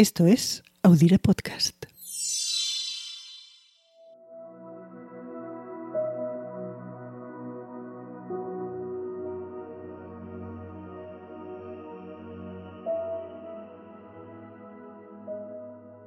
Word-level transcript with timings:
Esto 0.00 0.24
es 0.24 0.62
Audire 0.82 1.18
Podcast. 1.18 1.84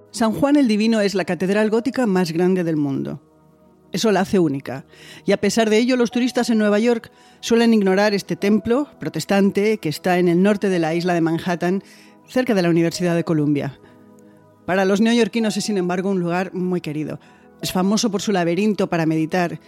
San 0.10 0.34
Juan 0.34 0.56
el 0.56 0.68
Divino 0.68 1.00
es 1.00 1.14
la 1.14 1.26
catedral 1.26 1.70
gótica 1.70 2.08
más 2.08 2.32
grande 2.32 2.64
del 2.64 2.78
mundo. 2.78 3.22
Eso 3.92 4.12
la 4.12 4.22
hace 4.22 4.40
única. 4.40 4.86
Y 5.24 5.34
a 5.34 5.38
pesar 5.38 5.70
de 5.70 5.78
ello, 5.78 5.98
los 5.98 6.10
turistas 6.10 6.50
en 6.50 6.58
Nueva 6.58 6.80
York 6.80 7.12
suelen 7.42 7.76
ignorar 7.76 8.16
este 8.16 8.36
templo 8.36 8.90
protestante 9.00 9.78
que 9.78 9.90
está 9.90 10.18
en 10.18 10.30
el 10.30 10.42
norte 10.42 10.70
de 10.70 10.80
la 10.80 10.96
isla 10.96 11.14
de 11.14 11.22
Manhattan, 11.22 11.84
cerca 12.28 12.54
de 12.54 12.62
la 12.62 12.70
Universidad 12.70 13.16
de 13.16 13.24
Columbia. 13.24 13.80
Para 14.66 14.86
los 14.86 15.02
neoyorquinos 15.02 15.58
es, 15.58 15.66
sin 15.66 15.78
embargo, 15.78 16.10
un 16.10 16.20
lugar 16.20 16.54
muy 16.54 16.82
querido. 16.82 17.20
Es 17.62 17.72
famoso 17.72 18.12
por 18.12 18.22
su 18.22 18.32
laberinto 18.32 18.88
para 18.90 19.06
meditar 19.06 19.60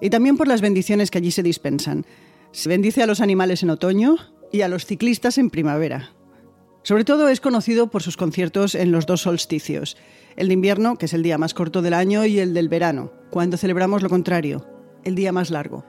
y 0.00 0.10
también 0.10 0.36
por 0.36 0.48
las 0.48 0.60
bendiciones 0.60 1.10
que 1.10 1.18
allí 1.18 1.30
se 1.30 1.42
dispensan. 1.42 2.06
Se 2.52 2.68
bendice 2.68 3.02
a 3.02 3.06
los 3.06 3.20
animales 3.20 3.62
en 3.62 3.70
otoño 3.70 4.16
y 4.52 4.62
a 4.62 4.68
los 4.68 4.86
ciclistas 4.86 5.38
en 5.38 5.50
primavera. 5.50 6.10
Sobre 6.82 7.04
todo 7.04 7.28
es 7.28 7.40
conocido 7.40 7.88
por 7.88 8.02
sus 8.02 8.16
conciertos 8.16 8.74
en 8.74 8.92
los 8.92 9.06
dos 9.06 9.22
solsticios, 9.22 9.96
el 10.36 10.48
de 10.48 10.54
invierno, 10.54 10.96
que 10.96 11.06
es 11.06 11.14
el 11.14 11.22
día 11.22 11.38
más 11.38 11.54
corto 11.54 11.80
del 11.80 11.94
año, 11.94 12.26
y 12.26 12.38
el 12.38 12.52
del 12.52 12.68
verano, 12.68 13.10
cuando 13.30 13.56
celebramos 13.56 14.02
lo 14.02 14.10
contrario, 14.10 14.66
el 15.02 15.14
día 15.14 15.32
más 15.32 15.50
largo. 15.50 15.84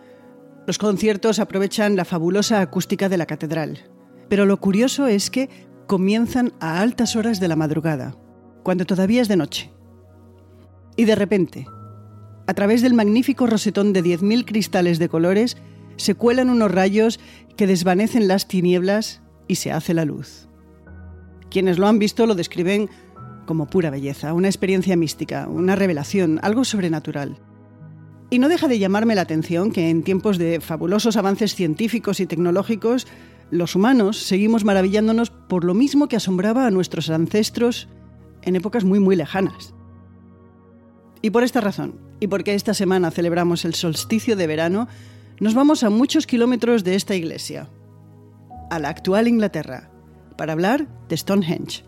Los 0.66 0.78
conciertos 0.78 1.40
aprovechan 1.40 1.96
la 1.96 2.06
fabulosa 2.06 2.62
acústica 2.62 3.10
de 3.10 3.18
la 3.18 3.26
catedral. 3.26 3.90
Pero 4.30 4.46
lo 4.46 4.58
curioso 4.60 5.06
es 5.06 5.30
que 5.30 5.50
comienzan 5.88 6.54
a 6.60 6.82
altas 6.82 7.16
horas 7.16 7.40
de 7.40 7.48
la 7.48 7.56
madrugada, 7.56 8.16
cuando 8.64 8.86
todavía 8.86 9.22
es 9.22 9.28
de 9.28 9.38
noche. 9.38 9.72
Y 10.98 11.06
de 11.06 11.16
repente, 11.16 11.68
a 12.48 12.54
través 12.54 12.82
del 12.82 12.94
magnífico 12.94 13.48
rosetón 13.48 13.94
de 13.94 14.04
10.000 14.04 14.46
cristales 14.46 15.00
de 15.00 15.10
colores, 15.10 15.58
se 15.98 16.16
cuelan 16.16 16.50
unos 16.50 16.72
rayos 16.72 17.20
que 17.58 17.68
desvanecen 17.68 18.28
las 18.28 18.48
tinieblas 18.48 19.22
y 19.48 19.56
se 19.56 19.72
hace 19.72 19.94
la 19.94 20.06
luz. 20.06 20.48
Quienes 21.50 21.78
lo 21.78 21.88
han 21.88 22.00
visto 22.00 22.26
lo 22.26 22.36
describen 22.36 22.90
como 23.46 23.68
pura 23.68 23.90
belleza, 23.90 24.34
una 24.34 24.48
experiencia 24.48 24.98
mística, 24.98 25.48
una 25.48 25.76
revelación, 25.76 26.40
algo 26.42 26.66
sobrenatural. 26.66 27.38
Y 28.30 28.40
no 28.40 28.50
deja 28.50 28.68
de 28.68 28.80
llamarme 28.80 29.16
la 29.16 29.22
atención 29.22 29.72
que 29.72 29.90
en 29.90 30.04
tiempos 30.04 30.38
de 30.38 30.60
fabulosos 30.60 31.16
avances 31.16 31.56
científicos 31.56 32.20
y 32.20 32.26
tecnológicos, 32.26 33.08
los 33.52 33.76
humanos 33.76 34.18
seguimos 34.18 34.66
maravillándonos 34.66 35.30
por 35.48 35.64
lo 35.64 35.74
mismo 35.74 36.08
que 36.08 36.16
asombraba 36.16 36.66
a 36.66 36.72
nuestros 36.72 37.10
ancestros 37.10 37.88
en 38.42 38.56
épocas 38.56 38.84
muy 38.84 39.00
muy 39.00 39.16
lejanas. 39.16 39.74
Y 41.22 41.32
por 41.32 41.44
esta 41.44 41.62
razón, 41.62 42.00
y 42.20 42.28
porque 42.28 42.54
esta 42.54 42.74
semana 42.74 43.12
celebramos 43.12 43.66
el 43.66 43.74
solsticio 43.74 44.36
de 44.36 44.48
verano, 44.48 44.88
nos 45.40 45.54
vamos 45.54 45.84
a 45.84 45.90
muchos 45.90 46.28
kilómetros 46.28 46.84
de 46.84 46.96
esta 46.96 47.16
iglesia, 47.16 47.68
a 48.70 48.80
la 48.80 48.90
actual 48.90 49.28
Inglaterra, 49.28 49.90
para 50.38 50.54
hablar 50.54 50.88
de 51.10 51.18
Stonehenge. 51.18 51.84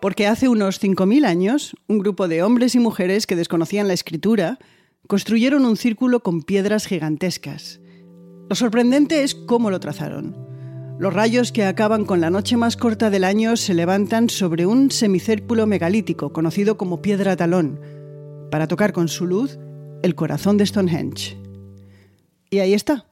Porque 0.00 0.26
hace 0.26 0.48
unos 0.48 0.82
5.000 0.82 1.26
años, 1.26 1.76
un 1.88 1.98
grupo 1.98 2.28
de 2.28 2.42
hombres 2.42 2.74
y 2.74 2.78
mujeres 2.78 3.26
que 3.26 3.36
desconocían 3.36 3.88
la 3.88 3.94
escritura 3.94 4.58
construyeron 5.06 5.64
un 5.64 5.76
círculo 5.76 6.20
con 6.20 6.42
piedras 6.42 6.86
gigantescas. 6.86 7.80
Lo 8.48 8.54
sorprendente 8.56 9.22
es 9.22 9.34
cómo 9.34 9.70
lo 9.70 9.80
trazaron. 9.80 10.45
Los 10.98 11.12
rayos 11.12 11.52
que 11.52 11.64
acaban 11.64 12.06
con 12.06 12.22
la 12.22 12.30
noche 12.30 12.56
más 12.56 12.78
corta 12.78 13.10
del 13.10 13.24
año 13.24 13.56
se 13.56 13.74
levantan 13.74 14.30
sobre 14.30 14.64
un 14.64 14.90
semicírculo 14.90 15.66
megalítico 15.66 16.32
conocido 16.32 16.78
como 16.78 17.02
piedra 17.02 17.36
talón, 17.36 17.78
para 18.50 18.66
tocar 18.66 18.94
con 18.94 19.08
su 19.08 19.26
luz 19.26 19.58
el 20.02 20.14
corazón 20.14 20.56
de 20.56 20.64
Stonehenge. 20.64 21.36
Y 22.48 22.60
ahí 22.60 22.72
está, 22.72 23.04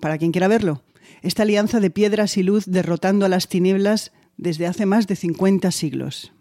para 0.00 0.16
quien 0.16 0.30
quiera 0.30 0.46
verlo, 0.46 0.84
esta 1.22 1.42
alianza 1.42 1.80
de 1.80 1.90
piedras 1.90 2.36
y 2.36 2.44
luz 2.44 2.66
derrotando 2.66 3.26
a 3.26 3.28
las 3.28 3.48
tinieblas 3.48 4.12
desde 4.36 4.68
hace 4.68 4.86
más 4.86 5.08
de 5.08 5.16
50 5.16 5.72
siglos. 5.72 6.32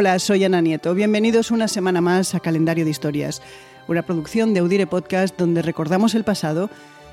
Hola, 0.00 0.16
soy 0.20 0.44
Ana 0.44 0.60
Nieto. 0.60 0.94
Bienvenidos 0.94 1.50
una 1.50 1.66
semana 1.66 2.00
más 2.00 2.36
a 2.36 2.38
Calendario 2.38 2.84
de 2.84 2.90
Historias, 2.92 3.42
una 3.88 4.02
producción 4.02 4.54
de 4.54 4.60
Audire 4.60 4.86
Podcast 4.86 5.36
donde 5.36 5.60
recordamos 5.60 6.14
el 6.14 6.22
pasado 6.22 6.70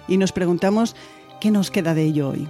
y 0.08 0.18
nos 0.18 0.32
preguntamos 0.32 0.96
qué 1.42 1.50
nos 1.50 1.72
queda 1.72 1.96
de 1.96 2.04
ello 2.04 2.30
hoy. 2.30 2.48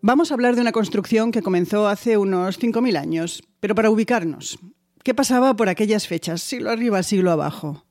Vamos 0.00 0.30
a 0.30 0.34
hablar 0.34 0.54
de 0.54 0.60
una 0.60 0.70
construcción 0.70 1.32
que 1.32 1.42
comenzó 1.42 1.88
hace 1.88 2.18
unos 2.18 2.60
5.000 2.60 2.96
años, 2.96 3.42
pero 3.58 3.74
para 3.74 3.90
ubicarnos. 3.90 4.60
¿Qué 5.02 5.12
pasaba 5.12 5.56
por 5.56 5.68
aquellas 5.68 6.06
fechas, 6.06 6.40
siglo 6.40 6.70
arriba, 6.70 7.02
siglo 7.02 7.32
abajo? 7.32 7.84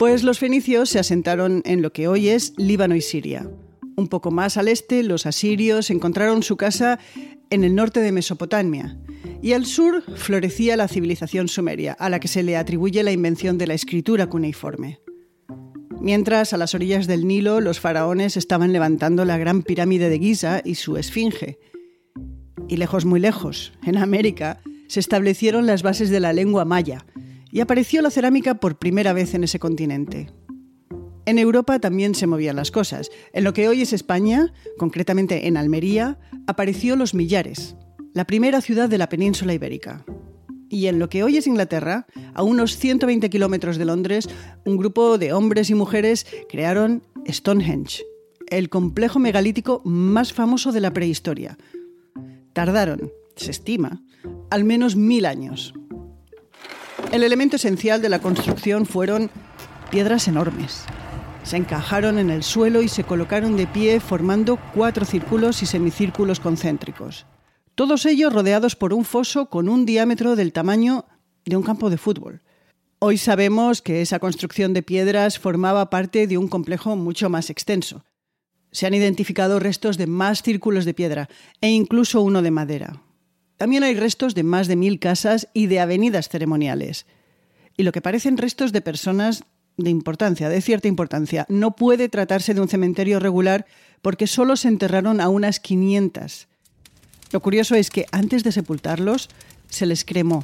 Pues 0.00 0.22
los 0.22 0.38
fenicios 0.38 0.88
se 0.88 0.98
asentaron 0.98 1.60
en 1.66 1.82
lo 1.82 1.92
que 1.92 2.08
hoy 2.08 2.30
es 2.30 2.54
Líbano 2.56 2.96
y 2.96 3.02
Siria. 3.02 3.50
Un 3.96 4.08
poco 4.08 4.30
más 4.30 4.56
al 4.56 4.68
este, 4.68 5.02
los 5.02 5.26
asirios 5.26 5.90
encontraron 5.90 6.42
su 6.42 6.56
casa 6.56 6.98
en 7.50 7.64
el 7.64 7.74
norte 7.74 8.00
de 8.00 8.10
Mesopotamia. 8.10 8.96
Y 9.42 9.52
al 9.52 9.66
sur 9.66 10.02
florecía 10.16 10.78
la 10.78 10.88
civilización 10.88 11.48
sumeria, 11.48 11.92
a 11.92 12.08
la 12.08 12.18
que 12.18 12.28
se 12.28 12.42
le 12.42 12.56
atribuye 12.56 13.02
la 13.02 13.12
invención 13.12 13.58
de 13.58 13.66
la 13.66 13.74
escritura 13.74 14.26
cuneiforme. 14.26 15.00
Mientras, 16.00 16.54
a 16.54 16.56
las 16.56 16.74
orillas 16.74 17.06
del 17.06 17.26
Nilo, 17.26 17.60
los 17.60 17.78
faraones 17.78 18.38
estaban 18.38 18.72
levantando 18.72 19.26
la 19.26 19.36
gran 19.36 19.62
pirámide 19.62 20.08
de 20.08 20.18
Giza 20.18 20.62
y 20.64 20.76
su 20.76 20.96
esfinge. 20.96 21.58
Y 22.68 22.78
lejos, 22.78 23.04
muy 23.04 23.20
lejos, 23.20 23.74
en 23.84 23.98
América, 23.98 24.62
se 24.88 24.98
establecieron 24.98 25.66
las 25.66 25.82
bases 25.82 26.08
de 26.08 26.20
la 26.20 26.32
lengua 26.32 26.64
maya, 26.64 27.04
y 27.52 27.60
apareció 27.60 28.02
la 28.02 28.10
cerámica 28.10 28.54
por 28.54 28.78
primera 28.78 29.12
vez 29.12 29.34
en 29.34 29.44
ese 29.44 29.58
continente. 29.58 30.30
En 31.26 31.38
Europa 31.38 31.78
también 31.78 32.14
se 32.14 32.26
movían 32.26 32.56
las 32.56 32.70
cosas. 32.70 33.10
En 33.32 33.44
lo 33.44 33.52
que 33.52 33.68
hoy 33.68 33.82
es 33.82 33.92
España, 33.92 34.52
concretamente 34.78 35.46
en 35.46 35.56
Almería, 35.56 36.18
apareció 36.46 36.96
Los 36.96 37.14
Millares, 37.14 37.76
la 38.14 38.26
primera 38.26 38.60
ciudad 38.60 38.88
de 38.88 38.98
la 38.98 39.08
península 39.08 39.54
ibérica. 39.54 40.04
Y 40.68 40.86
en 40.86 40.98
lo 40.98 41.08
que 41.08 41.22
hoy 41.22 41.36
es 41.36 41.46
Inglaterra, 41.46 42.06
a 42.34 42.42
unos 42.42 42.76
120 42.76 43.28
kilómetros 43.28 43.76
de 43.76 43.84
Londres, 43.84 44.28
un 44.64 44.76
grupo 44.76 45.18
de 45.18 45.32
hombres 45.32 45.68
y 45.70 45.74
mujeres 45.74 46.26
crearon 46.48 47.02
Stonehenge, 47.28 48.04
el 48.48 48.68
complejo 48.68 49.18
megalítico 49.18 49.82
más 49.84 50.32
famoso 50.32 50.72
de 50.72 50.80
la 50.80 50.92
prehistoria. 50.92 51.58
Tardaron, 52.52 53.12
se 53.36 53.50
estima, 53.50 54.02
al 54.50 54.64
menos 54.64 54.96
mil 54.96 55.26
años. 55.26 55.74
El 57.12 57.24
elemento 57.24 57.56
esencial 57.56 58.00
de 58.00 58.08
la 58.08 58.20
construcción 58.20 58.86
fueron 58.86 59.30
piedras 59.90 60.28
enormes. 60.28 60.84
Se 61.42 61.56
encajaron 61.56 62.18
en 62.18 62.30
el 62.30 62.44
suelo 62.44 62.82
y 62.82 62.88
se 62.88 63.02
colocaron 63.02 63.56
de 63.56 63.66
pie 63.66 63.98
formando 63.98 64.60
cuatro 64.74 65.04
círculos 65.04 65.60
y 65.64 65.66
semicírculos 65.66 66.38
concéntricos. 66.38 67.26
Todos 67.74 68.06
ellos 68.06 68.32
rodeados 68.32 68.76
por 68.76 68.92
un 68.94 69.04
foso 69.04 69.46
con 69.46 69.68
un 69.68 69.86
diámetro 69.86 70.36
del 70.36 70.52
tamaño 70.52 71.04
de 71.44 71.56
un 71.56 71.64
campo 71.64 71.90
de 71.90 71.98
fútbol. 71.98 72.42
Hoy 73.00 73.18
sabemos 73.18 73.82
que 73.82 74.02
esa 74.02 74.20
construcción 74.20 74.72
de 74.72 74.84
piedras 74.84 75.40
formaba 75.40 75.90
parte 75.90 76.28
de 76.28 76.38
un 76.38 76.46
complejo 76.46 76.94
mucho 76.94 77.28
más 77.28 77.50
extenso. 77.50 78.04
Se 78.70 78.86
han 78.86 78.94
identificado 78.94 79.58
restos 79.58 79.98
de 79.98 80.06
más 80.06 80.42
círculos 80.42 80.84
de 80.84 80.94
piedra 80.94 81.28
e 81.60 81.70
incluso 81.70 82.22
uno 82.22 82.40
de 82.40 82.52
madera. 82.52 83.02
También 83.60 83.82
hay 83.82 83.94
restos 83.94 84.34
de 84.34 84.42
más 84.42 84.68
de 84.68 84.76
mil 84.76 84.98
casas 84.98 85.46
y 85.52 85.66
de 85.66 85.80
avenidas 85.80 86.30
ceremoniales. 86.30 87.04
Y 87.76 87.82
lo 87.82 87.92
que 87.92 88.00
parecen 88.00 88.38
restos 88.38 88.72
de 88.72 88.80
personas 88.80 89.44
de 89.76 89.90
importancia, 89.90 90.48
de 90.48 90.62
cierta 90.62 90.88
importancia. 90.88 91.44
No 91.50 91.76
puede 91.76 92.08
tratarse 92.08 92.54
de 92.54 92.62
un 92.62 92.70
cementerio 92.70 93.20
regular 93.20 93.66
porque 94.00 94.26
solo 94.26 94.56
se 94.56 94.68
enterraron 94.68 95.20
a 95.20 95.28
unas 95.28 95.60
500. 95.60 96.48
Lo 97.32 97.40
curioso 97.40 97.74
es 97.74 97.90
que 97.90 98.06
antes 98.12 98.44
de 98.44 98.52
sepultarlos 98.52 99.28
se 99.68 99.84
les 99.84 100.06
cremó. 100.06 100.42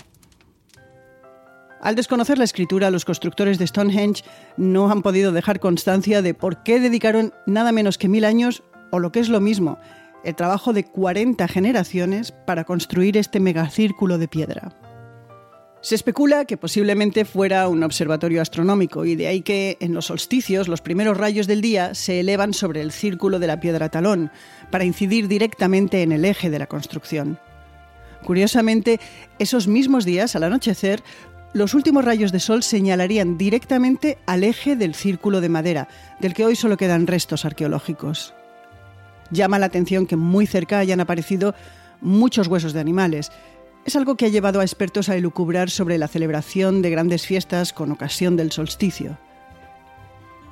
Al 1.81 1.95
desconocer 1.95 2.37
la 2.37 2.45
escritura, 2.45 2.91
los 2.91 3.07
constructores 3.07 3.57
de 3.59 3.67
Stonehenge 3.67 4.25
no 4.59 4.91
han 4.91 5.01
podido 5.01 5.33
dejar 5.33 5.59
constancia 5.59 6.21
de 6.21 6.35
por 6.35 6.65
qué 6.65 6.81
dedicaron 6.81 7.33
nada 7.47 7.73
menos 7.73 7.97
que 7.97 8.09
mil 8.09 8.27
años, 8.27 8.63
o 8.93 8.99
lo 8.99 9.11
que 9.11 9.21
es 9.21 9.31
lo 9.31 9.41
mismo, 9.41 9.79
el 10.27 10.35
trabajo 10.35 10.73
de 10.73 10.85
40 10.85 11.47
generaciones 11.49 12.33
para 12.33 12.65
construir 12.65 13.17
este 13.17 13.39
megacírculo 13.39 14.19
de 14.19 14.27
piedra. 14.27 14.73
Se 15.81 15.95
especula 15.95 16.47
que 16.47 16.57
posiblemente 16.57 17.25
fuera 17.25 17.69
un 17.69 17.85
observatorio 17.85 18.43
astronómico 18.43 19.05
y 19.05 19.15
de 19.15 19.29
ahí 19.29 19.43
que 19.43 19.77
en 19.79 19.95
los 19.95 20.07
solsticios 20.07 20.67
los 20.67 20.81
primeros 20.81 21.17
rayos 21.17 21.47
del 21.47 21.61
día 21.61 21.95
se 21.95 22.19
elevan 22.19 22.55
sobre 22.55 22.81
el 22.81 22.91
círculo 22.91 23.39
de 23.39 23.47
la 23.47 23.61
piedra 23.61 23.89
talón 23.89 24.33
para 24.73 24.85
incidir 24.85 25.29
directamente 25.29 26.03
en 26.03 26.11
el 26.11 26.25
eje 26.25 26.51
de 26.51 26.59
la 26.59 26.67
construcción. 26.67 27.39
Curiosamente, 28.25 28.99
esos 29.39 29.69
mismos 29.69 30.05
días, 30.05 30.35
al 30.35 30.43
anochecer, 30.43 31.05
los 31.53 31.73
últimos 31.73 32.05
rayos 32.05 32.33
de 32.33 32.41
sol 32.41 32.65
señalarían 32.65 33.39
directamente 33.39 34.19
al 34.27 34.43
eje 34.43 34.75
del 34.75 34.97
círculo 34.97 35.41
de 35.41 35.51
madera, 35.51 35.87
del 36.19 36.35
que 36.35 36.45
hoy 36.45 36.57
solo 36.57 36.77
quedan 36.77 37.07
restos 37.07 37.45
arqueológicos. 37.45 38.35
Llama 39.31 39.59
la 39.59 39.67
atención 39.67 40.07
que 40.07 40.17
muy 40.17 40.47
cerca 40.47 40.79
hayan 40.79 41.01
aparecido 41.01 41.55
muchos 42.01 42.47
huesos 42.49 42.73
de 42.73 42.81
animales, 42.81 43.31
es 43.85 43.95
algo 43.97 44.17
que 44.17 44.27
ha 44.27 44.29
llevado 44.29 44.61
a 44.61 44.65
expertos 44.65 45.09
a 45.09 45.17
elucubrar 45.17 45.71
sobre 45.71 45.97
la 45.97 46.09
celebración 46.09 46.83
de 46.83 46.91
grandes 46.91 47.27
fiestas 47.27 47.73
con 47.73 47.93
ocasión 47.93 48.37
del 48.37 48.51
solsticio. 48.51 49.19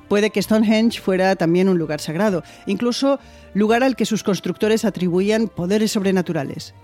Puede 0.07 0.29
que 0.29 0.41
Stonehenge 0.41 1.01
fuera 1.01 1.35
también 1.35 1.67
un 1.67 1.77
lugar 1.77 1.99
sagrado, 1.99 2.43
incluso 2.65 3.19
lugar 3.53 3.83
al 3.83 3.95
que 3.95 4.05
sus 4.05 4.23
constructores 4.23 4.85
atribuían 4.85 5.47
poderes 5.47 5.91
sobrenaturales. 5.91 6.75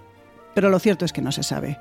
Pero 0.54 0.70
lo 0.70 0.80
cierto 0.80 1.06
es 1.06 1.14
que 1.14 1.22
no 1.22 1.32
se 1.32 1.44
sabe. 1.44 1.78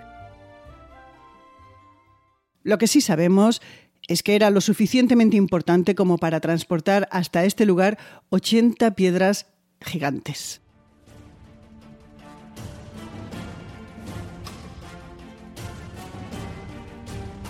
Lo 2.62 2.78
que 2.78 2.86
sí 2.86 3.00
sabemos 3.00 3.62
es 4.06 4.22
que 4.22 4.36
era 4.36 4.50
lo 4.50 4.60
suficientemente 4.60 5.36
importante 5.36 5.94
como 5.94 6.18
para 6.18 6.40
transportar 6.40 7.08
hasta 7.10 7.44
este 7.44 7.64
lugar 7.64 7.98
80 8.28 8.94
piedras 8.94 9.46
gigantes. 9.80 10.60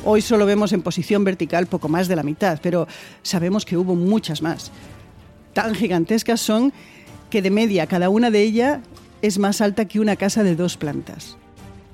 Hoy 0.04 0.22
solo 0.22 0.46
vemos 0.46 0.72
en 0.72 0.80
posición 0.80 1.24
vertical 1.24 1.66
poco 1.66 1.88
más 1.88 2.08
de 2.08 2.16
la 2.16 2.22
mitad, 2.22 2.58
pero 2.62 2.88
sabemos 3.22 3.66
que 3.66 3.76
hubo 3.76 3.94
muchas 3.94 4.40
más. 4.40 4.72
Tan 5.52 5.74
gigantescas 5.74 6.40
son 6.40 6.72
que 7.28 7.42
de 7.42 7.50
media 7.50 7.86
cada 7.86 8.08
una 8.08 8.30
de 8.30 8.42
ellas 8.42 8.80
es 9.20 9.38
más 9.38 9.60
alta 9.60 9.84
que 9.84 10.00
una 10.00 10.16
casa 10.16 10.42
de 10.42 10.56
dos 10.56 10.78
plantas. 10.78 11.36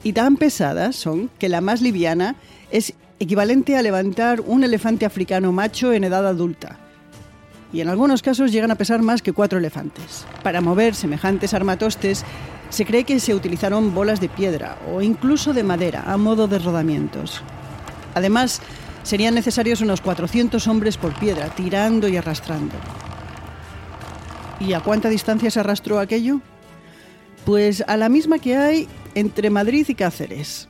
Y 0.05 0.13
tan 0.13 0.37
pesadas 0.37 0.95
son 0.95 1.31
que 1.39 1.49
la 1.49 1.61
más 1.61 1.83
liviana 1.83 2.37
es 2.71 2.95
equivalente 3.19 3.77
a 3.77 3.83
levantar 3.83 4.41
un 4.41 4.63
elefante 4.63 5.05
africano 5.05 5.51
macho 5.51 5.93
en 5.93 6.05
edad 6.05 6.27
adulta. 6.27 6.79
Y 7.73 7.81
en 7.81 7.89
algunos 7.89 8.23
casos 8.23 8.53
llegan 8.53 8.71
a 8.71 8.77
pesar 8.77 9.03
más 9.03 9.23
que 9.23 9.33
cuatro 9.33 9.59
elefantes. 9.59 10.27
Para 10.43 10.61
mover 10.61 10.95
semejantes 10.95 11.55
armatostes 11.55 12.25
se 12.71 12.85
cree 12.85 13.05
que 13.05 13.21
se 13.21 13.35
utilizaron 13.35 13.95
bolas 13.95 14.21
de 14.21 14.29
piedra 14.29 14.79
o 14.93 15.03
incluso 15.03 15.53
de 15.53 15.63
madera 15.63 16.05
a 16.07 16.17
modo 16.17 16.49
de 16.49 16.59
rodamientos. 16.59 17.43
Además, 18.15 18.61
serían 19.03 19.35
necesarios 19.35 19.81
unos 19.81 20.01
400 20.01 20.67
hombres 20.67 20.97
por 20.97 21.15
piedra, 21.19 21.49
tirando 21.51 22.09
y 22.09 22.17
arrastrando. 22.17 22.75
¿Y 24.59 24.73
a 24.73 24.81
cuánta 24.81 25.09
distancia 25.09 25.51
se 25.51 25.61
arrastró 25.61 25.99
aquello? 25.99 26.41
Pues 27.45 27.85
a 27.87 27.97
la 27.97 28.09
misma 28.09 28.39
que 28.39 28.57
hay 28.57 28.89
entre 29.15 29.51
Madrid 29.51 29.87
y 29.89 29.95
Cáceres. 29.95 30.69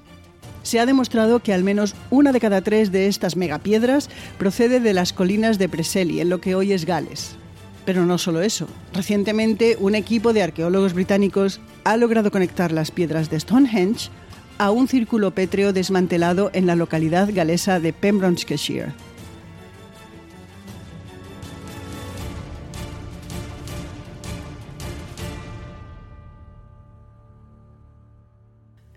Se 0.66 0.80
ha 0.80 0.84
demostrado 0.84 1.38
que 1.38 1.52
al 1.52 1.62
menos 1.62 1.94
una 2.10 2.32
de 2.32 2.40
cada 2.40 2.60
tres 2.60 2.90
de 2.90 3.06
estas 3.06 3.36
megapiedras 3.36 4.10
procede 4.36 4.80
de 4.80 4.94
las 4.94 5.12
colinas 5.12 5.60
de 5.60 5.68
Preseli, 5.68 6.20
en 6.20 6.28
lo 6.28 6.40
que 6.40 6.56
hoy 6.56 6.72
es 6.72 6.84
Gales. 6.84 7.36
Pero 7.84 8.04
no 8.04 8.18
solo 8.18 8.40
eso. 8.40 8.66
Recientemente, 8.92 9.76
un 9.78 9.94
equipo 9.94 10.32
de 10.32 10.42
arqueólogos 10.42 10.92
británicos 10.92 11.60
ha 11.84 11.96
logrado 11.96 12.32
conectar 12.32 12.72
las 12.72 12.90
piedras 12.90 13.30
de 13.30 13.38
Stonehenge 13.38 14.10
a 14.58 14.72
un 14.72 14.88
círculo 14.88 15.30
pétreo 15.30 15.72
desmantelado 15.72 16.50
en 16.52 16.66
la 16.66 16.74
localidad 16.74 17.28
galesa 17.32 17.78
de 17.78 17.92
Pembrokeshire. 17.92 18.92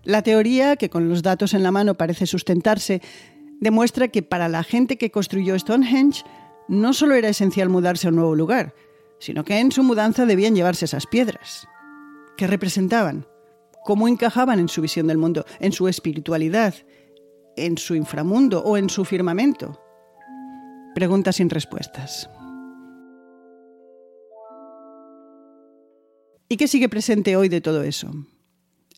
La 0.04 0.22
teoría, 0.22 0.76
que 0.76 0.90
con 0.90 1.08
los 1.08 1.22
datos 1.22 1.54
en 1.54 1.62
la 1.62 1.70
mano 1.70 1.94
parece 1.94 2.26
sustentarse, 2.26 3.02
demuestra 3.60 4.08
que 4.08 4.22
para 4.22 4.48
la 4.48 4.62
gente 4.62 4.96
que 4.98 5.10
construyó 5.10 5.58
Stonehenge 5.58 6.24
no 6.68 6.92
solo 6.92 7.14
era 7.14 7.28
esencial 7.28 7.68
mudarse 7.68 8.06
a 8.06 8.10
un 8.10 8.16
nuevo 8.16 8.34
lugar, 8.34 8.74
sino 9.18 9.44
que 9.44 9.58
en 9.58 9.72
su 9.72 9.82
mudanza 9.82 10.26
debían 10.26 10.54
llevarse 10.54 10.86
esas 10.86 11.06
piedras. 11.06 11.66
¿Qué 12.36 12.46
representaban? 12.46 13.26
cómo 13.84 14.08
encajaban 14.08 14.60
en 14.60 14.68
su 14.68 14.82
visión 14.82 15.06
del 15.06 15.18
mundo, 15.18 15.44
en 15.58 15.72
su 15.72 15.88
espiritualidad, 15.88 16.74
en 17.56 17.78
su 17.78 17.94
inframundo 17.94 18.62
o 18.62 18.76
en 18.76 18.88
su 18.88 19.04
firmamento. 19.04 19.80
Preguntas 20.94 21.36
sin 21.36 21.50
respuestas. 21.50 22.28
¿Y 26.48 26.56
qué 26.56 26.66
sigue 26.66 26.88
presente 26.88 27.36
hoy 27.36 27.48
de 27.48 27.60
todo 27.60 27.82
eso? 27.82 28.10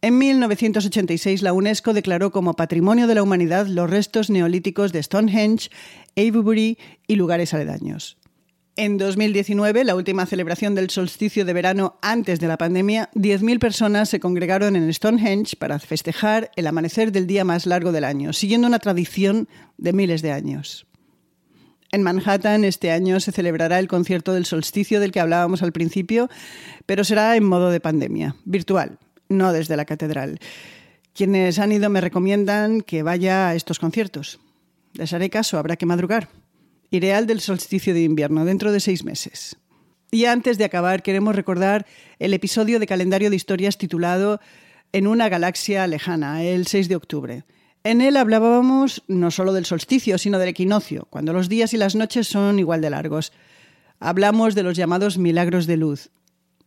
En 0.04 0.18
1986 0.18 1.42
la 1.42 1.52
UNESCO 1.52 1.94
declaró 1.94 2.32
como 2.32 2.54
Patrimonio 2.54 3.06
de 3.06 3.14
la 3.14 3.22
Humanidad 3.22 3.68
los 3.68 3.88
restos 3.88 4.30
neolíticos 4.30 4.92
de 4.92 5.00
Stonehenge, 5.00 5.70
Avebury 6.16 6.76
y 7.06 7.14
lugares 7.14 7.54
aledaños. 7.54 8.18
En 8.74 8.98
2019, 8.98 9.84
la 9.84 9.94
última 9.94 10.26
celebración 10.26 10.74
del 10.74 10.90
solsticio 10.90 11.44
de 11.44 11.52
verano 11.52 12.00
antes 12.02 12.40
de 12.40 12.48
la 12.48 12.58
pandemia, 12.58 13.10
10.000 13.14 13.60
personas 13.60 14.08
se 14.08 14.18
congregaron 14.18 14.74
en 14.74 14.92
Stonehenge 14.92 15.54
para 15.54 15.78
festejar 15.78 16.50
el 16.56 16.66
amanecer 16.66 17.12
del 17.12 17.28
día 17.28 17.44
más 17.44 17.64
largo 17.66 17.92
del 17.92 18.02
año, 18.02 18.32
siguiendo 18.32 18.66
una 18.66 18.80
tradición 18.80 19.48
de 19.78 19.92
miles 19.92 20.20
de 20.20 20.32
años. 20.32 20.88
En 21.92 22.02
Manhattan 22.02 22.64
este 22.64 22.90
año 22.90 23.20
se 23.20 23.30
celebrará 23.30 23.78
el 23.78 23.86
concierto 23.86 24.32
del 24.32 24.46
solsticio 24.46 24.98
del 24.98 25.12
que 25.12 25.20
hablábamos 25.20 25.62
al 25.62 25.70
principio, 25.70 26.28
pero 26.86 27.04
será 27.04 27.36
en 27.36 27.44
modo 27.44 27.70
de 27.70 27.78
pandemia, 27.78 28.34
virtual, 28.44 28.98
no 29.32 29.52
desde 29.52 29.76
la 29.76 29.84
catedral. 29.84 30.38
Quienes 31.14 31.58
han 31.58 31.72
ido 31.72 31.90
me 31.90 32.00
recomiendan 32.00 32.80
que 32.80 33.02
vaya 33.02 33.48
a 33.48 33.54
estos 33.54 33.78
conciertos. 33.78 34.40
Les 34.94 35.12
haré 35.12 35.30
caso, 35.30 35.58
habrá 35.58 35.76
que 35.76 35.86
madrugar. 35.86 36.28
Ideal 36.90 37.26
del 37.26 37.40
solsticio 37.40 37.94
de 37.94 38.02
invierno, 38.02 38.44
dentro 38.44 38.72
de 38.72 38.80
seis 38.80 39.04
meses. 39.04 39.56
Y 40.10 40.26
antes 40.26 40.58
de 40.58 40.64
acabar, 40.64 41.02
queremos 41.02 41.34
recordar 41.34 41.86
el 42.18 42.34
episodio 42.34 42.78
de 42.78 42.86
calendario 42.86 43.30
de 43.30 43.36
historias 43.36 43.78
titulado 43.78 44.40
En 44.92 45.06
una 45.06 45.30
galaxia 45.30 45.86
lejana, 45.86 46.42
el 46.42 46.66
6 46.66 46.90
de 46.90 46.96
octubre. 46.96 47.44
En 47.82 48.02
él 48.02 48.18
hablábamos 48.18 49.02
no 49.08 49.30
solo 49.30 49.54
del 49.54 49.64
solsticio, 49.64 50.18
sino 50.18 50.38
del 50.38 50.50
equinoccio, 50.50 51.06
cuando 51.08 51.32
los 51.32 51.48
días 51.48 51.72
y 51.72 51.78
las 51.78 51.94
noches 51.94 52.28
son 52.28 52.58
igual 52.58 52.82
de 52.82 52.90
largos. 52.90 53.32
Hablamos 54.00 54.54
de 54.54 54.62
los 54.62 54.76
llamados 54.76 55.16
milagros 55.16 55.66
de 55.66 55.78
luz. 55.78 56.10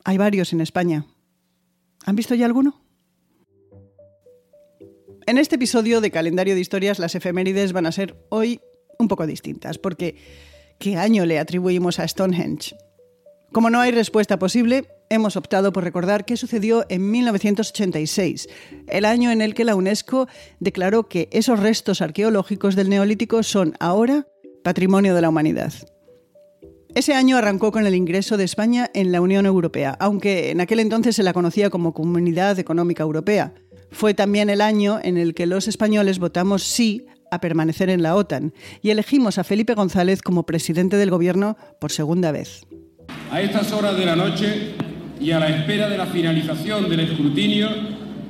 Hay 0.04 0.18
varios 0.18 0.52
en 0.52 0.62
España. 0.62 1.06
¿Han 2.06 2.16
visto 2.16 2.36
ya 2.36 2.46
alguno? 2.46 2.82
En 5.26 5.40
este 5.40 5.56
episodio 5.56 6.02
de 6.02 6.12
Calendario 6.12 6.54
de 6.54 6.62
Historias, 6.62 7.00
las 7.00 7.16
efemérides 7.16 7.74
van 7.74 7.88
a 7.88 7.92
ser 7.92 8.16
hoy 8.30 8.62
un 9.00 9.08
poco 9.08 9.26
distintas, 9.26 9.80
porque 9.80 10.16
¿qué 10.78 10.98
año 10.98 11.26
le 11.26 11.40
atribuimos 11.40 12.00
a 12.00 12.08
Stonehenge? 12.08 12.76
Como 13.52 13.72
no 13.72 13.80
hay 13.80 13.92
respuesta 13.92 14.38
posible, 14.38 14.88
hemos 15.10 15.36
optado 15.36 15.74
por 15.74 15.84
recordar 15.84 16.26
qué 16.26 16.38
sucedió 16.38 16.86
en 16.90 17.10
1986, 17.10 18.50
el 18.88 19.06
año 19.06 19.32
en 19.32 19.42
el 19.42 19.56
que 19.56 19.66
la 19.66 19.76
UNESCO 19.76 20.28
declaró 20.60 21.10
que 21.10 21.28
esos 21.32 21.60
restos 21.60 22.02
arqueológicos 22.02 22.76
del 22.76 22.90
Neolítico 22.90 23.42
son 23.42 23.74
ahora 23.80 24.28
patrimonio 24.64 25.16
de 25.16 25.22
la 25.22 25.30
humanidad. 25.30 25.74
Ese 26.96 27.14
año 27.14 27.36
arrancó 27.36 27.74
con 27.74 27.86
el 27.86 27.94
ingreso 27.94 28.38
de 28.38 28.46
España 28.46 28.90
en 28.94 29.12
la 29.12 29.20
Unión 29.20 29.46
Europea, 29.46 29.98
aunque 30.00 30.52
en 30.52 30.62
aquel 30.62 30.80
entonces 30.80 31.14
se 31.18 31.24
la 31.24 31.34
conocía 31.34 31.70
como 31.70 31.94
Comunidad 31.94 32.58
Económica 32.58 33.04
Europea. 33.04 33.54
Fue 33.92 34.14
también 34.14 34.50
el 34.50 34.62
año 34.62 35.00
en 35.04 35.18
el 35.18 35.34
que 35.34 35.46
los 35.46 35.68
españoles 35.68 36.20
votamos 36.20 36.64
sí 36.64 37.06
a 37.32 37.42
permanecer 37.42 37.90
en 37.90 38.02
la 38.02 38.16
OTAN 38.16 38.54
y 38.82 38.92
elegimos 38.92 39.38
a 39.38 39.44
Felipe 39.44 39.74
González 39.74 40.22
como 40.22 40.46
presidente 40.46 40.96
del 40.96 41.10
gobierno 41.10 41.58
por 41.82 41.92
segunda 41.92 42.32
vez. 42.32 42.66
A 43.30 43.42
estas 43.42 43.74
horas 43.74 43.98
de 43.98 44.06
la 44.06 44.16
noche 44.16 44.76
y 45.20 45.32
a 45.32 45.40
la 45.42 45.50
espera 45.50 45.90
de 45.90 45.98
la 45.98 46.06
finalización 46.06 46.90
del 46.90 47.02
escrutinio, 47.02 47.72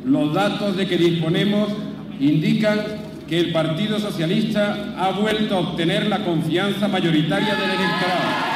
los 0.05 0.33
datos 0.33 0.75
de 0.75 0.87
que 0.87 0.97
disponemos 0.97 1.69
indican 2.19 2.79
que 3.29 3.39
el 3.39 3.51
Partido 3.51 3.99
Socialista 3.99 4.95
ha 4.97 5.11
vuelto 5.11 5.55
a 5.55 5.59
obtener 5.59 6.07
la 6.07 6.25
confianza 6.25 6.87
mayoritaria 6.87 7.53
del 7.53 7.69
electorado. 7.69 8.54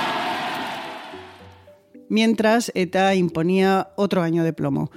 Mientras 2.10 2.72
ETA 2.76 3.16
imponía 3.16 3.90
otro 3.96 4.22
año 4.22 4.44
de 4.44 4.52
plomo. 4.52 4.92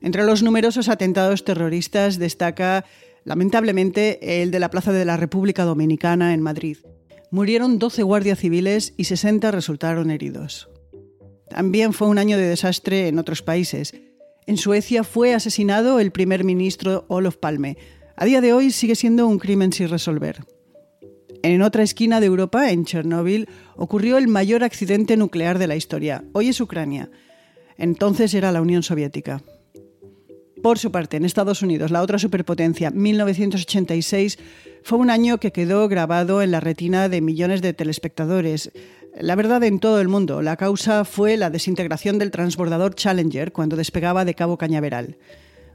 Entre 0.00 0.24
los 0.24 0.42
numerosos 0.42 0.88
atentados 0.88 1.44
terroristas 1.44 2.18
destaca 2.18 2.84
lamentablemente 3.24 4.42
el 4.42 4.50
de 4.50 4.60
la 4.60 4.70
Plaza 4.70 4.92
de 4.92 5.04
la 5.04 5.16
República 5.16 5.64
Dominicana 5.64 6.34
en 6.34 6.40
Madrid. 6.40 6.78
Murieron 7.30 7.78
12 7.78 8.02
guardias 8.02 8.38
civiles 8.38 8.94
y 8.96 9.04
60 9.04 9.50
resultaron 9.50 10.10
heridos. 10.10 10.68
También 11.48 11.92
fue 11.92 12.08
un 12.08 12.18
año 12.18 12.36
de 12.36 12.46
desastre 12.46 13.08
en 13.08 13.18
otros 13.18 13.42
países. 13.42 13.94
En 14.46 14.56
Suecia 14.56 15.04
fue 15.04 15.34
asesinado 15.34 16.00
el 16.00 16.12
primer 16.12 16.44
ministro 16.44 17.04
Olof 17.08 17.36
Palme, 17.36 17.76
A 18.16 18.24
día 18.24 18.40
de 18.40 18.52
hoy 18.52 18.70
sigue 18.70 18.94
siendo 18.94 19.26
un 19.26 19.38
crimen 19.38 19.72
sin 19.72 19.88
resolver. 19.88 20.44
En 21.42 21.60
otra 21.62 21.82
esquina 21.82 22.20
de 22.20 22.26
Europa, 22.26 22.70
en 22.70 22.84
Chernóbil, 22.84 23.48
ocurrió 23.76 24.16
el 24.16 24.28
mayor 24.28 24.62
accidente 24.62 25.16
nuclear 25.16 25.58
de 25.58 25.66
la 25.66 25.74
historia. 25.74 26.24
Hoy 26.32 26.48
es 26.48 26.60
Ucrania. 26.60 27.10
Entonces 27.76 28.32
era 28.34 28.52
la 28.52 28.62
Unión 28.62 28.84
Soviética. 28.84 29.42
Por 30.62 30.78
su 30.78 30.92
parte, 30.92 31.16
en 31.16 31.24
Estados 31.24 31.60
Unidos, 31.62 31.90
la 31.90 32.02
otra 32.02 32.20
superpotencia, 32.20 32.92
1986, 32.92 34.38
fue 34.84 34.98
un 34.98 35.10
año 35.10 35.38
que 35.38 35.50
quedó 35.50 35.88
grabado 35.88 36.42
en 36.42 36.52
la 36.52 36.60
retina 36.60 37.08
de 37.08 37.20
millones 37.20 37.60
de 37.60 37.72
telespectadores. 37.72 38.70
La 39.20 39.34
verdad 39.34 39.64
en 39.64 39.80
todo 39.80 40.00
el 40.00 40.06
mundo, 40.06 40.42
la 40.42 40.56
causa 40.56 41.04
fue 41.04 41.36
la 41.36 41.50
desintegración 41.50 42.20
del 42.20 42.30
transbordador 42.30 42.94
Challenger 42.94 43.50
cuando 43.50 43.74
despegaba 43.74 44.24
de 44.24 44.34
Cabo 44.34 44.56
Cañaveral. 44.58 45.18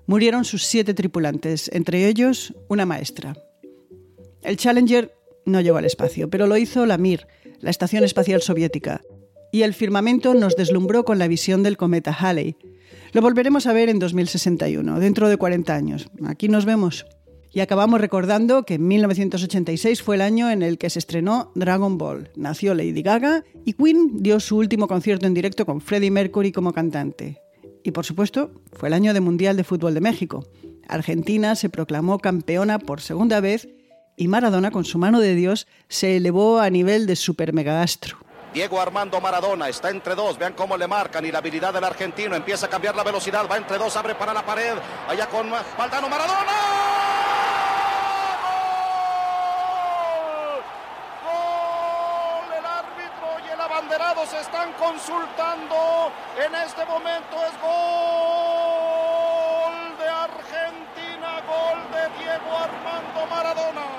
Murieron 0.06 0.46
sus 0.46 0.64
siete 0.64 0.94
tripulantes, 0.94 1.70
entre 1.74 2.08
ellos 2.08 2.54
una 2.70 2.86
maestra. 2.86 3.36
El 4.42 4.56
Challenger 4.56 5.14
no 5.48 5.62
llegó 5.62 5.78
al 5.78 5.86
espacio, 5.86 6.30
pero 6.30 6.46
lo 6.46 6.58
hizo 6.58 6.86
la 6.86 6.98
Mir, 6.98 7.28
la 7.60 7.72
Estación 7.72 8.04
Espacial 8.04 8.42
Soviética, 8.42 9.02
y 9.52 9.64
el 9.64 9.74
firmamento 9.74 10.34
nos 10.34 10.56
deslumbró 10.56 11.06
con 11.06 11.18
la 11.18 11.28
visión 11.28 11.64
del 11.64 11.78
cometa 11.78 12.12
Halley. 12.12 12.58
Lo 13.14 13.22
volveremos 13.22 13.66
a 13.66 13.74
ver 13.74 13.90
en 13.90 14.00
2061, 14.00 15.00
dentro 15.00 15.30
de 15.30 15.38
40 15.38 15.74
años. 15.74 16.10
Aquí 16.26 16.50
nos 16.50 16.66
vemos. 16.66 17.06
Y 17.52 17.62
acabamos 17.62 18.02
recordando 18.02 18.64
que 18.64 18.78
1986 18.78 20.04
fue 20.04 20.16
el 20.16 20.22
año 20.22 20.52
en 20.52 20.62
el 20.62 20.78
que 20.78 20.90
se 20.90 21.00
estrenó 21.00 21.52
Dragon 21.56 21.98
Ball, 21.98 22.30
nació 22.36 22.76
Lady 22.76 23.02
Gaga 23.02 23.46
y 23.66 23.74
Queen 23.74 24.22
dio 24.22 24.40
su 24.40 24.58
último 24.58 24.88
concierto 24.88 25.26
en 25.26 25.34
directo 25.34 25.66
con 25.66 25.82
Freddie 25.82 26.12
Mercury 26.12 26.52
como 26.52 26.74
cantante. 26.74 27.40
Y 27.84 27.92
por 27.92 28.06
supuesto, 28.06 28.52
fue 28.74 28.90
el 28.90 28.94
año 28.94 29.14
de 29.14 29.22
Mundial 29.22 29.56
de 29.56 29.64
Fútbol 29.64 29.94
de 29.94 30.02
México. 30.02 30.46
Argentina 30.90 31.56
se 31.56 31.70
proclamó 31.70 32.20
campeona 32.20 32.80
por 32.80 33.02
segunda 33.02 33.40
vez 33.40 33.70
y 34.18 34.28
Maradona, 34.28 34.72
con 34.72 34.84
su 34.84 34.98
mano 34.98 35.22
de 35.22 35.36
Dios, 35.36 35.68
se 35.88 36.18
elevó 36.18 36.60
a 36.60 36.70
nivel 36.70 37.08
de 37.08 37.16
super 37.16 37.54
megastro. 37.54 38.18
Diego 38.54 38.82
Armando 38.82 39.22
Maradona 39.22 39.70
está 39.70 39.90
entre 39.92 40.16
dos, 40.16 40.38
vean 40.38 40.54
cómo 40.54 40.76
le 40.76 40.88
marcan 40.88 41.24
y 41.26 41.32
la 41.32 41.38
habilidad 41.38 41.74
del 41.74 41.84
argentino 41.84 42.36
empieza 42.36 42.66
a 42.66 42.70
cambiar 42.70 42.96
la 42.96 43.04
velocidad, 43.04 43.48
va 43.50 43.56
entre 43.56 43.78
dos, 43.78 43.96
abre 43.96 44.16
para 44.16 44.34
la 44.34 44.46
pared, 44.46 44.74
allá 45.08 45.28
con 45.28 45.50
Valdano 45.78 46.10
Maradona. 46.10 46.98
se 54.26 54.40
están 54.42 54.74
consultando. 54.74 56.12
En 56.38 56.54
este 56.56 56.86
momento 56.86 57.38
es 57.46 57.54
gol 57.62 58.88
de 59.98 60.10
Argentina, 60.10 61.42
gol 61.48 61.80
de 61.92 62.10
Diego 62.20 62.58
Armando 62.58 63.26
Maradona. 63.30 63.97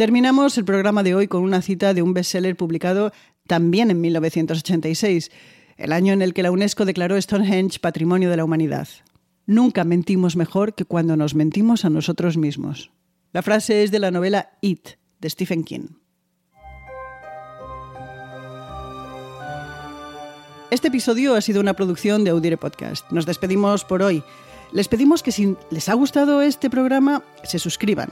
Terminamos 0.00 0.56
el 0.56 0.64
programa 0.64 1.02
de 1.02 1.14
hoy 1.14 1.28
con 1.28 1.42
una 1.42 1.60
cita 1.60 1.92
de 1.92 2.00
un 2.00 2.14
bestseller 2.14 2.56
publicado 2.56 3.12
también 3.46 3.90
en 3.90 4.00
1986, 4.00 5.30
el 5.76 5.92
año 5.92 6.14
en 6.14 6.22
el 6.22 6.32
que 6.32 6.42
la 6.42 6.50
UNESCO 6.50 6.86
declaró 6.86 7.20
Stonehenge 7.20 7.80
Patrimonio 7.80 8.30
de 8.30 8.38
la 8.38 8.44
Humanidad. 8.46 8.88
Nunca 9.44 9.84
mentimos 9.84 10.36
mejor 10.36 10.74
que 10.74 10.86
cuando 10.86 11.18
nos 11.18 11.34
mentimos 11.34 11.84
a 11.84 11.90
nosotros 11.90 12.38
mismos. 12.38 12.92
La 13.34 13.42
frase 13.42 13.82
es 13.82 13.90
de 13.90 13.98
la 13.98 14.10
novela 14.10 14.52
It, 14.62 14.88
de 15.20 15.28
Stephen 15.28 15.64
King. 15.64 15.88
Este 20.70 20.88
episodio 20.88 21.34
ha 21.34 21.42
sido 21.42 21.60
una 21.60 21.74
producción 21.74 22.24
de 22.24 22.30
Audire 22.30 22.56
Podcast. 22.56 23.04
Nos 23.12 23.26
despedimos 23.26 23.84
por 23.84 24.00
hoy. 24.00 24.22
Les 24.72 24.88
pedimos 24.88 25.22
que 25.22 25.30
si 25.30 25.56
les 25.70 25.90
ha 25.90 25.92
gustado 25.92 26.40
este 26.40 26.70
programa, 26.70 27.22
se 27.44 27.58
suscriban. 27.58 28.08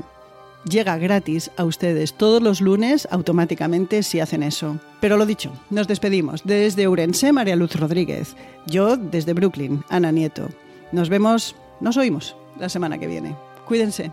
Llega 0.64 0.98
gratis 0.98 1.50
a 1.56 1.64
ustedes 1.64 2.14
todos 2.14 2.42
los 2.42 2.60
lunes 2.60 3.08
automáticamente 3.10 4.02
si 4.02 4.20
hacen 4.20 4.42
eso. 4.42 4.78
Pero 5.00 5.16
lo 5.16 5.24
dicho, 5.24 5.52
nos 5.70 5.88
despedimos. 5.88 6.42
Desde 6.44 6.88
Urense, 6.88 7.32
María 7.32 7.56
Luz 7.56 7.76
Rodríguez. 7.76 8.34
Yo 8.66 8.96
desde 8.96 9.32
Brooklyn, 9.32 9.84
Ana 9.88 10.12
Nieto. 10.12 10.48
Nos 10.92 11.08
vemos, 11.08 11.54
nos 11.80 11.96
oímos 11.96 12.36
la 12.58 12.68
semana 12.68 12.98
que 12.98 13.06
viene. 13.06 13.36
Cuídense. 13.66 14.10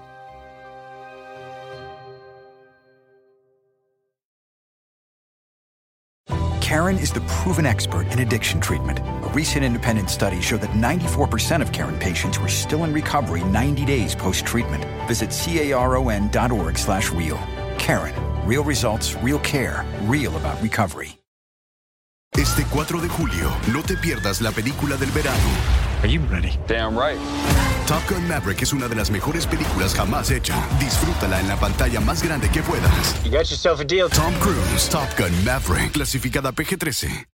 Karen 6.65 6.97
is 6.97 7.11
the 7.11 7.21
proven 7.27 7.67
expert 7.67 8.11
in 8.11 8.21
addiction 8.21 8.59
treatment. 8.59 8.97
A 8.97 9.29
recent 9.35 9.63
independent 9.63 10.09
study 10.09 10.41
showed 10.41 10.61
that 10.61 10.71
94% 10.71 11.61
of 11.61 11.71
Karen 11.71 11.95
patients 11.99 12.39
were 12.39 12.47
still 12.47 12.85
in 12.85 12.91
recovery 12.91 13.43
90 13.43 13.85
days 13.85 14.15
post-treatment. 14.15 14.83
Visit 15.07 15.29
caron.org 15.29 16.75
slash 16.79 17.11
real. 17.11 17.37
Karen. 17.77 18.15
Real 18.47 18.63
results, 18.63 19.13
real 19.21 19.37
care, 19.39 19.85
real 20.05 20.35
about 20.37 20.59
recovery. 20.59 21.19
Este 22.33 22.65
4 22.71 22.99
de 22.99 23.09
julio, 23.09 23.51
no 23.71 23.83
te 23.83 23.95
pierdas 23.95 24.41
la 24.41 24.49
película 24.49 24.97
del 24.97 25.11
verano. 25.11 25.84
Are 26.05 26.07
you 26.07 26.21
ready? 26.31 26.51
Damn 26.67 26.95
right. 26.95 27.17
Top 27.87 28.07
Gun 28.07 28.27
Maverick 28.27 28.61
es 28.61 28.73
una 28.73 28.87
de 28.87 28.93
las 28.93 29.09
mejores 29.09 29.47
películas 29.47 29.95
jamás 29.95 30.29
hecha. 30.29 30.53
Disfrútala 30.79 31.39
en 31.39 31.47
la 31.47 31.55
pantalla 31.55 31.99
más 31.99 32.21
grande 32.21 32.47
que 32.51 32.61
puedas. 32.61 33.23
You 33.23 33.31
got 33.31 33.49
yourself 33.49 33.79
a 33.79 33.83
deal. 33.83 34.07
Tom 34.11 34.31
Cruise, 34.39 34.87
Top 34.87 35.07
Gun 35.17 35.33
Maverick, 35.43 35.93
clasificada 35.93 36.51
PG-13. 36.51 37.25